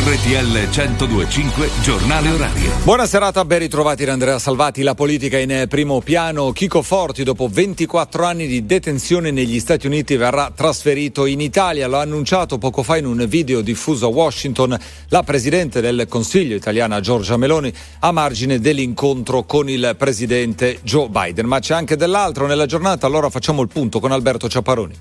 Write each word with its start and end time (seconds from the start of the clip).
RTL 0.00 0.68
1025 0.68 1.70
Giornale 1.82 2.30
Orario. 2.30 2.70
Buona 2.84 3.04
serata, 3.04 3.44
ben 3.44 3.58
ritrovati 3.58 4.04
da 4.04 4.12
Andrea 4.12 4.38
Salvati. 4.38 4.82
La 4.82 4.94
politica 4.94 5.38
in 5.38 5.66
primo 5.68 6.00
piano. 6.00 6.52
Chico 6.52 6.82
Forti, 6.82 7.24
dopo 7.24 7.48
24 7.48 8.24
anni 8.24 8.46
di 8.46 8.64
detenzione 8.64 9.32
negli 9.32 9.58
Stati 9.58 9.88
Uniti, 9.88 10.16
verrà 10.16 10.52
trasferito 10.54 11.26
in 11.26 11.40
Italia. 11.40 11.88
Lo 11.88 11.98
ha 11.98 12.02
annunciato 12.02 12.58
poco 12.58 12.84
fa 12.84 12.96
in 12.96 13.06
un 13.06 13.26
video 13.26 13.60
diffuso 13.60 14.06
a 14.06 14.10
Washington 14.10 14.78
la 15.08 15.22
Presidente 15.24 15.80
del 15.80 16.06
Consiglio 16.08 16.54
italiana 16.54 17.00
Giorgia 17.00 17.36
Meloni 17.36 17.72
a 17.98 18.12
margine 18.12 18.60
dell'incontro 18.60 19.42
con 19.42 19.68
il 19.68 19.96
Presidente 19.98 20.78
Joe 20.84 21.08
Biden. 21.08 21.46
Ma 21.46 21.58
c'è 21.58 21.74
anche 21.74 21.96
dell'altro 21.96 22.46
nella 22.46 22.66
giornata, 22.66 23.06
allora 23.06 23.30
facciamo 23.30 23.62
il 23.62 23.68
punto 23.68 23.98
con 23.98 24.12
Alberto 24.12 24.48
Ciapparoni. 24.48 24.94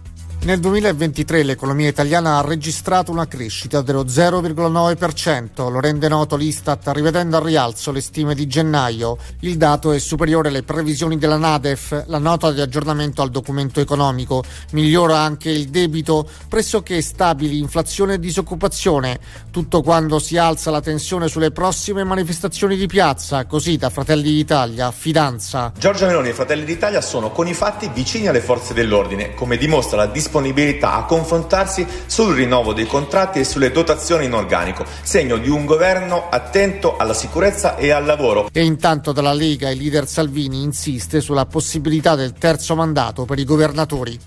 Nel 0.48 0.61
2023 0.61 1.43
l'economia 1.43 1.89
italiana 1.89 2.38
ha 2.38 2.41
registrato 2.41 3.11
una 3.11 3.27
crescita 3.27 3.82
dello 3.82 4.05
0,9%, 4.05 5.70
lo 5.70 5.81
rende 5.81 6.08
noto 6.08 6.38
l'Istat 6.38 6.88
rivedendo 6.94 7.35
al 7.35 7.44
rialzo 7.44 7.91
le 7.91 7.99
stime 7.99 8.34
di 8.34 8.48
gennaio. 8.48 9.18
Il 9.41 9.57
dato 9.57 9.91
è 9.91 9.99
superiore 9.99 10.48
alle 10.48 10.63
previsioni 10.63 11.18
della 11.18 11.35
Nadef, 11.35 12.05
la 12.07 12.18
nota 12.18 12.54
di 12.54 12.62
aggiornamento 12.62 13.21
al 13.21 13.30
documento 13.30 13.81
economico. 13.81 14.41
Migliora 14.71 15.18
anche 15.18 15.49
il 15.49 15.68
debito, 15.68 16.26
pressoché 16.48 17.02
stabili 17.02 17.57
inflazione 17.57 18.13
e 18.13 18.20
disoccupazione. 18.20 19.20
Tutto 19.52 19.82
quando 19.82 20.18
si 20.18 20.38
alza 20.38 20.71
la 20.71 20.79
tensione 20.79 21.27
sulle 21.27 21.52
prossime 21.52 22.05
manifestazioni 22.05 22.77
di 22.77 22.88
piazza, 22.88 23.45
così 23.48 23.76
da 23.76 23.90
Fratelli 23.90 24.32
d'Italia, 24.32 24.91
fidanza. 24.91 25.73
Giorgia 25.77 26.05
Meloni 26.05 26.29
e 26.29 26.34
Fratelli 26.34 26.63
d'Italia 26.63 27.02
sono 27.02 27.32
con 27.32 27.49
i 27.49 27.54
fatti 27.54 27.91
vicini 27.93 28.27
alle 28.27 28.40
forze 28.40 28.73
dell'ordine, 28.73 29.34
come 29.34 29.57
dimostra 29.57 29.98
la 29.98 30.05
disponibilità 30.05 30.35
disponibilità 30.38 30.94
a 30.94 31.05
confrontarsi 31.05 31.86
sul 32.05 32.36
rinnovo 32.36 32.73
dei 32.73 32.86
contratti 32.86 33.40
e 33.40 33.44
sulle 33.44 33.72
dotazioni 33.72 34.26
in 34.26 34.34
organico, 34.34 34.86
segno 35.02 35.38
di 35.38 35.50
un 35.50 35.66
governo 35.66 36.27
attento 36.30 36.96
alla 36.98 37.13
sicurezza 37.13 37.76
e 37.76 37.90
al 37.90 38.05
lavoro. 38.05 38.49
E 38.52 38.63
intanto 38.63 39.12
dalla 39.12 39.34
Lega 39.34 39.70
il 39.70 39.79
leader 39.79 40.07
Salvini 40.07 40.62
insiste 40.62 41.21
sulla 41.21 41.46
possibilità 41.46 42.16
del 42.16 42.34
terzo 42.34 42.76
mandato 42.76 43.26
per 43.26 43.40
i 43.40 43.46
governatori. 43.46 44.20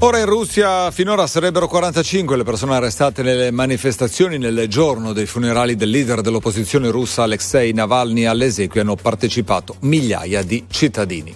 Ora 0.00 0.18
in 0.18 0.26
Russia 0.26 0.90
finora 0.90 1.26
sarebbero 1.26 1.66
45 1.66 2.36
le 2.36 2.44
persone 2.44 2.74
arrestate 2.74 3.22
nelle 3.22 3.50
manifestazioni 3.50 4.36
nel 4.36 4.66
giorno 4.68 5.14
dei 5.14 5.24
funerali 5.24 5.74
del 5.74 5.88
leader 5.88 6.20
dell'opposizione 6.20 6.90
russa 6.90 7.22
Alexei 7.22 7.72
Navalny 7.72 8.26
alle 8.26 8.46
esequie 8.46 8.82
hanno 8.82 8.96
partecipato 8.96 9.76
migliaia 9.80 10.42
di 10.42 10.66
cittadini. 10.68 11.34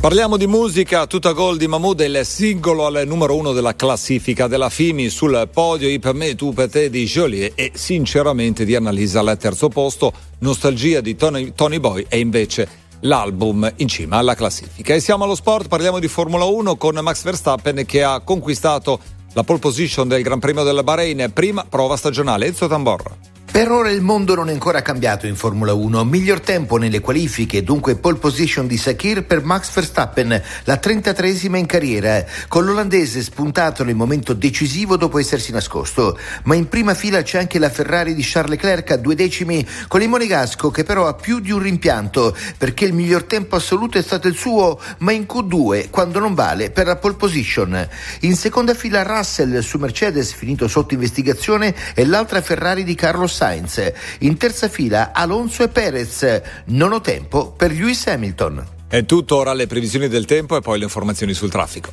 Parliamo 0.00 0.38
di 0.38 0.46
musica, 0.46 1.06
tutta 1.06 1.32
gol 1.32 1.58
di 1.58 1.66
Mahmood, 1.66 2.00
il 2.00 2.24
singolo 2.24 2.86
al 2.86 3.02
numero 3.06 3.36
uno 3.36 3.52
della 3.52 3.76
classifica 3.76 4.46
della 4.46 4.70
FIMI 4.70 5.10
sul 5.10 5.46
podio 5.52 5.90
I 5.90 5.98
per 5.98 6.14
me, 6.14 6.34
tu 6.34 6.54
per 6.54 6.70
te 6.70 6.88
di 6.88 7.04
Joliet 7.04 7.52
e 7.54 7.72
sinceramente 7.74 8.64
di 8.64 8.74
Annalisa 8.74 9.20
al 9.20 9.36
terzo 9.38 9.68
posto, 9.68 10.10
Nostalgia 10.38 11.02
di 11.02 11.16
Tony, 11.16 11.52
Tony 11.54 11.78
Boy 11.78 12.06
e 12.08 12.18
invece 12.18 12.66
l'album 13.00 13.70
in 13.76 13.88
cima 13.88 14.16
alla 14.16 14.34
classifica. 14.34 14.94
E 14.94 15.00
siamo 15.00 15.24
allo 15.24 15.34
sport, 15.34 15.68
parliamo 15.68 15.98
di 15.98 16.08
Formula 16.08 16.44
1 16.44 16.76
con 16.76 16.98
Max 17.02 17.22
Verstappen 17.22 17.84
che 17.84 18.02
ha 18.02 18.20
conquistato 18.20 18.98
la 19.34 19.42
pole 19.42 19.58
position 19.58 20.08
del 20.08 20.22
Gran 20.22 20.38
Premio 20.38 20.62
della 20.62 20.82
Bahrain, 20.82 21.30
prima 21.34 21.66
prova 21.68 21.98
stagionale. 21.98 22.46
Enzo 22.46 22.66
Tamborra. 22.68 23.29
Per 23.52 23.68
ora 23.68 23.90
il 23.90 24.00
mondo 24.00 24.36
non 24.36 24.48
è 24.48 24.52
ancora 24.52 24.80
cambiato 24.80 25.26
in 25.26 25.34
Formula 25.34 25.74
1. 25.74 26.04
Miglior 26.04 26.38
tempo 26.40 26.76
nelle 26.76 27.00
qualifiche, 27.00 27.64
dunque 27.64 27.96
pole 27.96 28.16
position 28.16 28.68
di 28.68 28.76
Sakir 28.76 29.24
per 29.24 29.42
Max 29.42 29.72
Verstappen, 29.72 30.40
la 30.64 30.78
33esima 30.80 31.56
in 31.56 31.66
carriera, 31.66 32.24
con 32.46 32.64
l'olandese 32.64 33.20
spuntato 33.20 33.82
nel 33.82 33.96
momento 33.96 34.34
decisivo 34.34 34.96
dopo 34.96 35.18
essersi 35.18 35.50
nascosto. 35.50 36.16
Ma 36.44 36.54
in 36.54 36.68
prima 36.68 36.94
fila 36.94 37.22
c'è 37.22 37.38
anche 37.38 37.58
la 37.58 37.70
Ferrari 37.70 38.14
di 38.14 38.22
Charles 38.22 38.50
Leclerc 38.52 38.92
a 38.92 38.96
due 38.96 39.16
decimi 39.16 39.66
con 39.88 40.00
il 40.00 40.08
Monegasco 40.08 40.70
che 40.70 40.84
però 40.84 41.08
ha 41.08 41.14
più 41.14 41.40
di 41.40 41.50
un 41.50 41.58
rimpianto 41.58 42.36
perché 42.56 42.84
il 42.84 42.92
miglior 42.92 43.24
tempo 43.24 43.56
assoluto 43.56 43.98
è 43.98 44.02
stato 44.02 44.28
il 44.28 44.36
suo, 44.36 44.80
ma 44.98 45.10
in 45.10 45.26
Q2 45.28 45.90
quando 45.90 46.20
non 46.20 46.34
vale 46.34 46.70
per 46.70 46.86
la 46.86 46.96
pole 46.96 47.14
position. 47.14 47.88
In 48.20 48.36
seconda 48.36 48.74
fila 48.74 49.02
Russell 49.02 49.58
su 49.58 49.76
Mercedes 49.78 50.32
finito 50.32 50.68
sotto 50.68 50.94
investigazione 50.94 51.74
e 51.94 52.06
l'altra 52.06 52.40
Ferrari 52.40 52.84
di 52.84 52.94
Carlos 52.94 53.38
Sainz. 53.40 53.92
In 54.18 54.36
terza 54.36 54.68
fila 54.68 55.12
Alonso 55.14 55.62
e 55.62 55.68
Perez. 55.68 56.42
Non 56.66 56.92
ho 56.92 57.00
tempo 57.00 57.52
per 57.52 57.72
Lewis 57.72 58.06
Hamilton. 58.06 58.66
È 58.86 59.06
tutto 59.06 59.36
ora 59.36 59.54
le 59.54 59.66
previsioni 59.66 60.08
del 60.08 60.26
tempo 60.26 60.58
e 60.58 60.60
poi 60.60 60.78
le 60.78 60.84
informazioni 60.84 61.32
sul 61.32 61.50
traffico. 61.50 61.90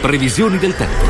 Previsioni 0.00 0.58
del 0.58 0.74
tempo. 0.74 1.04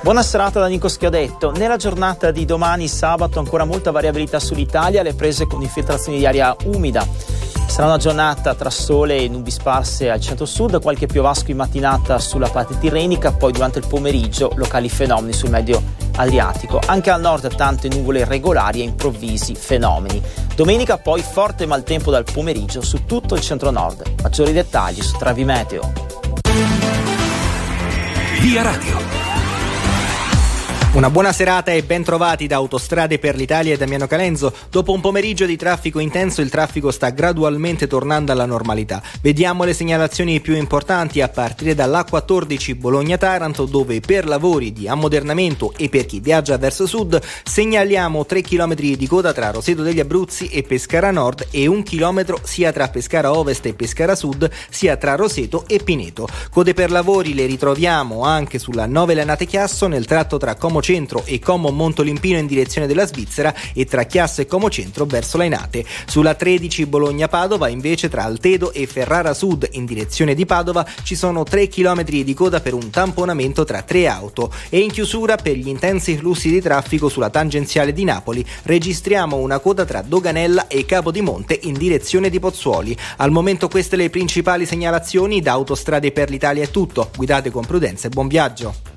Buona 0.00 0.22
serata 0.22 0.58
da 0.58 0.68
Nico 0.68 0.88
Schiodetto. 0.88 1.50
Nella 1.50 1.76
giornata 1.76 2.30
di 2.30 2.46
domani 2.46 2.88
sabato 2.88 3.38
ancora 3.38 3.64
molta 3.64 3.90
variabilità 3.90 4.40
sull'Italia, 4.40 5.02
le 5.02 5.12
prese 5.12 5.46
con 5.46 5.60
infiltrazioni 5.60 6.18
di 6.18 6.26
aria 6.26 6.56
umida. 6.64 7.06
Sarà 7.74 7.88
una 7.88 7.96
giornata 7.96 8.54
tra 8.54 8.70
sole 8.70 9.16
e 9.16 9.28
nubi 9.28 9.50
sparse 9.50 10.08
al 10.08 10.20
centro-sud, 10.20 10.80
qualche 10.80 11.06
piovasco 11.06 11.50
in 11.50 11.56
mattinata 11.56 12.20
sulla 12.20 12.48
parte 12.48 12.78
tirrenica, 12.78 13.32
poi 13.32 13.50
durante 13.50 13.80
il 13.80 13.86
pomeriggio 13.88 14.52
locali 14.54 14.88
fenomeni 14.88 15.32
sul 15.32 15.50
medio 15.50 15.82
Adriatico. 16.14 16.80
Anche 16.86 17.10
al 17.10 17.20
nord 17.20 17.52
tante 17.56 17.88
nuvole 17.88 18.20
irregolari 18.20 18.78
e 18.78 18.84
improvvisi 18.84 19.56
fenomeni. 19.56 20.22
Domenica 20.54 20.98
poi 20.98 21.20
forte 21.20 21.66
maltempo 21.66 22.12
dal 22.12 22.22
pomeriggio 22.22 22.80
su 22.80 23.06
tutto 23.06 23.34
il 23.34 23.40
centro-nord. 23.40 24.22
Maggiori 24.22 24.52
dettagli 24.52 25.02
su 25.02 25.16
Travi 25.18 25.42
Meteo. 25.42 25.92
Via 28.40 28.62
Radio. 28.62 29.23
Una 30.94 31.10
buona 31.10 31.32
serata 31.32 31.72
e 31.72 31.82
ben 31.82 32.04
trovati 32.04 32.46
da 32.46 32.54
Autostrade 32.54 33.18
per 33.18 33.34
l'Italia 33.34 33.74
e 33.74 33.76
Damiano 33.76 34.06
Calenzo. 34.06 34.54
Dopo 34.70 34.92
un 34.92 35.00
pomeriggio 35.00 35.44
di 35.44 35.56
traffico 35.56 35.98
intenso, 35.98 36.40
il 36.40 36.50
traffico 36.50 36.92
sta 36.92 37.10
gradualmente 37.10 37.88
tornando 37.88 38.30
alla 38.30 38.46
normalità. 38.46 39.02
Vediamo 39.20 39.64
le 39.64 39.74
segnalazioni 39.74 40.38
più 40.38 40.54
importanti 40.54 41.20
a 41.20 41.28
partire 41.28 41.74
dall'A14 41.74 42.76
Bologna-Taranto, 42.76 43.64
dove 43.64 43.98
per 43.98 44.28
lavori 44.28 44.72
di 44.72 44.86
ammodernamento 44.86 45.72
e 45.76 45.88
per 45.88 46.06
chi 46.06 46.20
viaggia 46.20 46.58
verso 46.58 46.86
sud 46.86 47.20
segnaliamo 47.42 48.24
3 48.24 48.42
km 48.42 48.74
di 48.76 49.06
coda 49.08 49.32
tra 49.32 49.50
Roseto 49.50 49.82
degli 49.82 49.98
Abruzzi 49.98 50.46
e 50.46 50.62
Pescara 50.62 51.10
Nord 51.10 51.48
e 51.50 51.66
1 51.66 51.82
km 51.82 52.34
sia 52.44 52.70
tra 52.70 52.86
Pescara 52.86 53.36
Ovest 53.36 53.66
e 53.66 53.74
Pescara 53.74 54.14
Sud, 54.14 54.48
sia 54.70 54.96
tra 54.96 55.16
Roseto 55.16 55.64
e 55.66 55.80
Pineto. 55.82 56.28
Code 56.50 56.72
per 56.72 56.92
lavori 56.92 57.34
le 57.34 57.46
ritroviamo 57.46 58.22
anche 58.22 58.60
sulla 58.60 58.86
9 58.86 59.14
Lanate 59.14 59.44
Chiasso 59.44 59.88
nel 59.88 60.06
tratto 60.06 60.38
tra 60.38 60.54
Como 60.54 60.82
Centro 60.84 61.22
e 61.24 61.38
Como 61.38 61.70
Montolimpino 61.70 62.36
in 62.36 62.46
direzione 62.46 62.86
della 62.86 63.06
Svizzera 63.06 63.54
e 63.72 63.86
tra 63.86 64.04
Chiasso 64.04 64.42
e 64.42 64.46
Como 64.46 64.68
Centro 64.68 65.06
verso 65.06 65.38
Lainate. 65.38 65.82
Sulla 66.04 66.34
13 66.34 66.84
Bologna-Padova 66.84 67.68
invece 67.68 68.10
tra 68.10 68.24
Altedo 68.24 68.70
e 68.70 68.86
Ferrara 68.86 69.32
Sud 69.32 69.66
in 69.72 69.86
direzione 69.86 70.34
di 70.34 70.44
Padova 70.44 70.86
ci 71.02 71.14
sono 71.14 71.42
3 71.42 71.68
km 71.68 72.04
di 72.04 72.34
coda 72.34 72.60
per 72.60 72.74
un 72.74 72.90
tamponamento 72.90 73.64
tra 73.64 73.80
tre 73.80 74.08
auto 74.08 74.52
e 74.68 74.80
in 74.80 74.90
chiusura 74.90 75.36
per 75.36 75.56
gli 75.56 75.68
intensi 75.68 76.18
flussi 76.18 76.50
di 76.50 76.60
traffico 76.60 77.08
sulla 77.08 77.30
tangenziale 77.30 77.94
di 77.94 78.04
Napoli 78.04 78.44
registriamo 78.64 79.36
una 79.36 79.60
coda 79.60 79.86
tra 79.86 80.02
Doganella 80.02 80.66
e 80.66 80.84
Capodimonte 80.84 81.58
in 81.62 81.72
direzione 81.72 82.28
di 82.28 82.38
Pozzuoli. 82.38 82.94
Al 83.16 83.30
momento 83.30 83.68
queste 83.68 83.96
le 83.96 84.10
principali 84.10 84.66
segnalazioni 84.66 85.40
da 85.40 85.52
Autostrade 85.52 86.12
per 86.12 86.28
l'Italia 86.28 86.62
è 86.62 86.70
tutto. 86.70 87.08
Guidate 87.16 87.50
con 87.50 87.64
prudenza 87.64 88.08
e 88.08 88.10
buon 88.10 88.28
viaggio. 88.28 88.93